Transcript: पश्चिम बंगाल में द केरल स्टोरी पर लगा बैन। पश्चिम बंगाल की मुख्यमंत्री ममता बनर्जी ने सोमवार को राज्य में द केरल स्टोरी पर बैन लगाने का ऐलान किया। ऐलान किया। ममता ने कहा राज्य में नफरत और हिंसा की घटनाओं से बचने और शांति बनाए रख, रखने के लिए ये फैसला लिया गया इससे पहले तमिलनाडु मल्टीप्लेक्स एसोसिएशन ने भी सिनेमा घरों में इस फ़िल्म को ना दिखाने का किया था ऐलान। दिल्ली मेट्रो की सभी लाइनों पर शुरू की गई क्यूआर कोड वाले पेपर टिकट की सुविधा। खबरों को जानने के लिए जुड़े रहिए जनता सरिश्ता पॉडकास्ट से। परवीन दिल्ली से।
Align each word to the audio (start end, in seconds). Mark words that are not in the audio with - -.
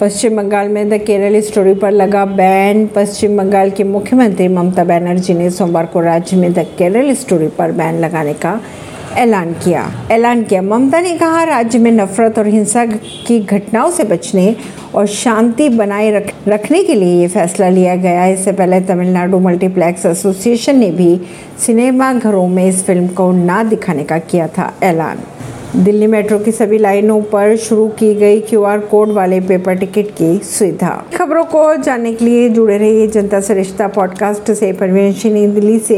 पश्चिम 0.00 0.36
बंगाल 0.36 0.68
में 0.68 0.88
द 0.88 0.96
केरल 1.02 1.40
स्टोरी 1.40 1.72
पर 1.74 1.90
लगा 1.90 2.24
बैन। 2.26 2.86
पश्चिम 2.86 3.36
बंगाल 3.36 3.70
की 3.70 3.84
मुख्यमंत्री 3.84 4.48
ममता 4.48 4.84
बनर्जी 4.84 5.34
ने 5.34 5.48
सोमवार 5.50 5.86
को 5.86 6.00
राज्य 6.00 6.36
में 6.36 6.52
द 6.52 6.64
केरल 6.78 7.12
स्टोरी 7.14 7.46
पर 7.48 7.72
बैन 7.72 8.00
लगाने 8.00 8.34
का 8.34 8.60
ऐलान 9.16 9.52
किया। 9.64 9.84
ऐलान 10.10 10.42
किया। 10.42 10.62
ममता 10.62 11.00
ने 11.00 11.16
कहा 11.18 11.42
राज्य 11.44 11.78
में 11.78 11.90
नफरत 11.92 12.38
और 12.38 12.46
हिंसा 12.46 12.84
की 12.86 13.38
घटनाओं 13.40 13.90
से 13.90 14.04
बचने 14.04 14.54
और 14.94 15.06
शांति 15.06 15.68
बनाए 15.68 16.10
रख, 16.10 16.32
रखने 16.48 16.82
के 16.84 16.94
लिए 16.94 17.20
ये 17.20 17.28
फैसला 17.28 17.68
लिया 17.68 17.94
गया 17.96 18.26
इससे 18.26 18.52
पहले 18.52 18.80
तमिलनाडु 18.80 19.38
मल्टीप्लेक्स 19.38 20.06
एसोसिएशन 20.06 20.76
ने 20.78 20.90
भी 20.90 21.20
सिनेमा 21.66 22.12
घरों 22.12 22.46
में 22.48 22.64
इस 22.66 22.84
फ़िल्म 22.84 23.08
को 23.08 23.30
ना 23.32 23.62
दिखाने 23.64 24.04
का 24.04 24.18
किया 24.18 24.48
था 24.48 24.72
ऐलान। 24.82 25.22
दिल्ली 25.76 26.06
मेट्रो 26.06 26.38
की 26.38 26.52
सभी 26.52 26.78
लाइनों 26.78 27.22
पर 27.22 27.56
शुरू 27.56 27.88
की 27.88 28.14
गई 28.14 28.40
क्यूआर 28.40 28.78
कोड 28.78 29.08
वाले 29.08 29.40
पेपर 29.40 29.74
टिकट 29.74 30.10
की 30.10 30.38
सुविधा। 30.38 31.04
खबरों 31.14 31.44
को 31.44 31.76
जानने 31.76 32.14
के 32.14 32.24
लिए 32.24 32.48
जुड़े 32.48 32.78
रहिए 32.78 33.06
जनता 33.06 33.40
सरिश्ता 33.40 33.88
पॉडकास्ट 33.88 34.52
से। 34.52 34.72
परवीन 34.72 35.54
दिल्ली 35.54 35.78
से। 35.78 35.94